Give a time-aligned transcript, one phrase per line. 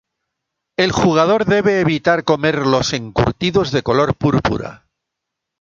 [0.77, 4.87] El jugador debe evitar comer los encurtidos de color púrpura.